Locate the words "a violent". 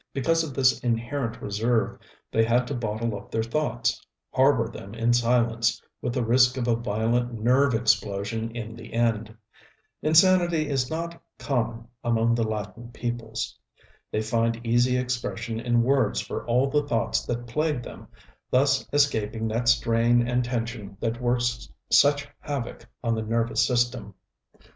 6.67-7.35